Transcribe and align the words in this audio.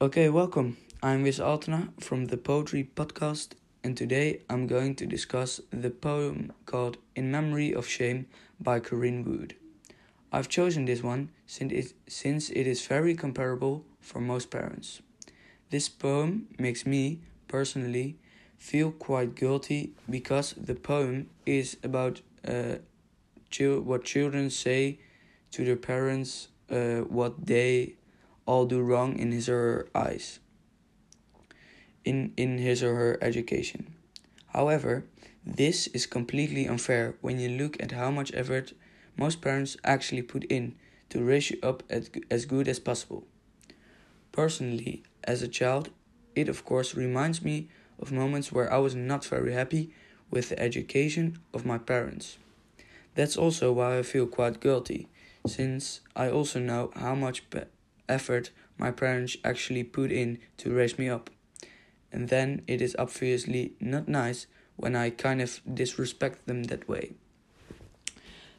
Okay, 0.00 0.28
welcome. 0.28 0.76
I'm 1.02 1.24
Wiz 1.24 1.40
Altena 1.40 1.88
from 2.00 2.26
the 2.26 2.36
Poetry 2.36 2.88
Podcast, 2.94 3.54
and 3.82 3.96
today 3.96 4.42
I'm 4.48 4.68
going 4.68 4.94
to 4.94 5.06
discuss 5.06 5.60
the 5.72 5.90
poem 5.90 6.52
called 6.66 6.98
In 7.16 7.32
Memory 7.32 7.74
of 7.74 7.88
Shame 7.88 8.26
by 8.60 8.78
Corinne 8.78 9.24
Wood. 9.24 9.56
I've 10.32 10.48
chosen 10.48 10.84
this 10.84 11.02
one 11.02 11.30
since 11.48 11.72
it, 11.72 11.94
since 12.06 12.48
it 12.50 12.68
is 12.68 12.86
very 12.86 13.16
comparable 13.16 13.84
for 14.00 14.20
most 14.20 14.52
parents. 14.52 15.02
This 15.70 15.88
poem 15.88 16.46
makes 16.60 16.86
me, 16.86 17.18
personally, 17.48 18.18
feel 18.56 18.92
quite 18.92 19.34
guilty 19.34 19.94
because 20.08 20.52
the 20.52 20.76
poem 20.76 21.28
is 21.44 21.76
about 21.82 22.20
uh, 22.46 22.76
what 23.58 24.04
children 24.04 24.48
say 24.50 25.00
to 25.50 25.64
their 25.64 25.74
parents, 25.74 26.46
uh, 26.70 26.98
what 26.98 27.46
they 27.46 27.94
all 28.48 28.64
do 28.64 28.80
wrong 28.80 29.18
in 29.18 29.30
his 29.30 29.46
or 29.46 29.60
her 29.60 29.88
eyes, 29.94 30.40
in, 32.02 32.32
in 32.38 32.56
his 32.56 32.82
or 32.82 32.94
her 32.94 33.18
education. 33.20 33.94
However, 34.54 35.04
this 35.44 35.86
is 35.88 36.06
completely 36.06 36.66
unfair 36.66 37.14
when 37.20 37.38
you 37.38 37.50
look 37.50 37.80
at 37.82 37.92
how 37.92 38.10
much 38.10 38.32
effort 38.34 38.72
most 39.18 39.42
parents 39.42 39.76
actually 39.84 40.22
put 40.22 40.44
in 40.44 40.74
to 41.10 41.22
raise 41.22 41.50
you 41.50 41.58
up 41.62 41.82
as, 41.90 42.10
as 42.30 42.46
good 42.46 42.68
as 42.68 42.80
possible. 42.80 43.24
Personally, 44.32 45.02
as 45.24 45.42
a 45.42 45.48
child, 45.48 45.90
it 46.34 46.48
of 46.48 46.64
course 46.64 46.94
reminds 46.94 47.42
me 47.42 47.68
of 48.00 48.12
moments 48.12 48.50
where 48.50 48.72
I 48.72 48.78
was 48.78 48.94
not 48.94 49.26
very 49.26 49.52
happy 49.52 49.92
with 50.30 50.48
the 50.48 50.58
education 50.58 51.38
of 51.52 51.66
my 51.66 51.76
parents. 51.76 52.38
That's 53.14 53.36
also 53.36 53.72
why 53.72 53.98
I 53.98 54.02
feel 54.02 54.26
quite 54.26 54.60
guilty, 54.60 55.08
since 55.46 56.00
I 56.16 56.30
also 56.30 56.60
know 56.60 56.92
how 56.94 57.14
much 57.14 57.50
effort 58.08 58.50
my 58.78 58.90
parents 58.90 59.36
actually 59.44 59.84
put 59.84 60.12
in 60.12 60.38
to 60.58 60.72
raise 60.72 60.98
me 60.98 61.08
up. 61.08 61.30
And 62.12 62.28
then 62.28 62.62
it 62.66 62.80
is 62.80 62.96
obviously 62.98 63.72
not 63.80 64.08
nice 64.08 64.46
when 64.76 64.94
I 64.94 65.10
kind 65.10 65.42
of 65.42 65.60
disrespect 65.72 66.46
them 66.46 66.64
that 66.64 66.88
way. 66.88 67.12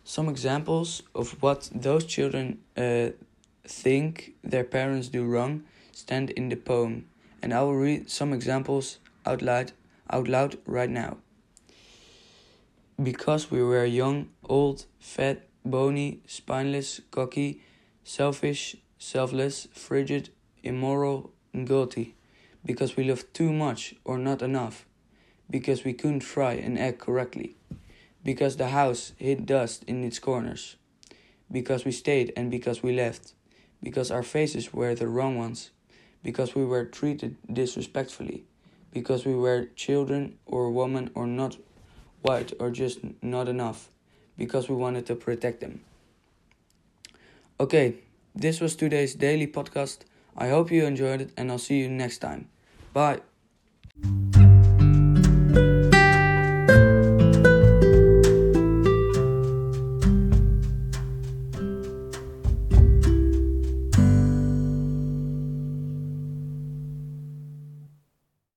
Some 0.03 0.27
examples 0.27 1.03
of 1.15 1.41
what 1.41 1.69
those 1.73 2.05
children 2.05 2.59
uh, 2.75 3.09
think 3.63 4.33
their 4.43 4.63
parents 4.63 5.07
do 5.07 5.23
wrong 5.23 5.63
stand 5.91 6.31
in 6.31 6.49
the 6.49 6.55
poem, 6.55 7.05
and 7.41 7.53
I 7.53 7.61
will 7.61 7.75
read 7.75 8.09
some 8.09 8.33
examples 8.33 8.99
out 9.25 9.41
loud, 9.41 9.71
out 10.09 10.27
loud 10.27 10.57
right 10.65 10.89
now. 10.89 11.17
Because 13.01 13.49
we 13.49 13.63
were 13.63 13.85
young, 13.85 14.29
old, 14.43 14.85
fat, 14.99 15.47
bony, 15.63 16.19
spineless, 16.25 17.01
cocky, 17.11 17.61
selfish, 18.03 18.75
selfless, 18.99 19.67
frigid, 19.73 20.29
immoral, 20.61 21.31
and 21.53 21.65
guilty, 21.65 22.15
because 22.65 22.97
we 22.97 23.05
loved 23.05 23.33
too 23.33 23.51
much 23.51 23.95
or 24.03 24.17
not 24.17 24.41
enough, 24.41 24.85
because 25.49 25.83
we 25.85 25.93
couldn't 25.93 26.19
fry 26.19 26.53
an 26.53 26.77
egg 26.77 26.99
correctly, 26.99 27.55
because 28.23 28.57
the 28.57 28.67
house 28.67 29.13
hid 29.17 29.45
dust 29.45 29.83
in 29.85 30.03
its 30.03 30.19
corners, 30.19 30.75
because 31.49 31.85
we 31.85 31.91
stayed 31.91 32.33
and 32.35 32.51
because 32.51 32.83
we 32.83 32.93
left, 32.93 33.33
because 33.81 34.11
our 34.11 34.21
faces 34.21 34.73
were 34.73 34.93
the 34.93 35.07
wrong 35.07 35.37
ones, 35.37 35.71
because 36.21 36.53
we 36.53 36.65
were 36.65 36.83
treated 36.83 37.37
disrespectfully, 37.51 38.43
because 38.91 39.25
we 39.25 39.33
were 39.33 39.69
children 39.75 40.37
or 40.45 40.69
women 40.71 41.09
or 41.15 41.25
not 41.25 41.55
white 42.21 42.51
or 42.59 42.69
just 42.69 42.99
not 43.21 43.47
enough, 43.47 43.87
because 44.37 44.67
we 44.67 44.75
wanted 44.75 45.05
to 45.05 45.15
protect 45.15 45.61
them. 45.61 45.79
Okay, 47.61 47.95
this 48.39 48.59
was 48.61 48.75
today's 48.75 49.15
daily 49.15 49.47
podcast. 49.47 49.99
I 50.37 50.49
hope 50.49 50.71
you 50.71 50.85
enjoyed 50.85 51.21
it, 51.21 51.31
and 51.37 51.51
I'll 51.51 51.59
see 51.59 51.79
you 51.79 51.89
next 51.89 52.19
time. 52.19 52.47
Bye. 52.93 53.28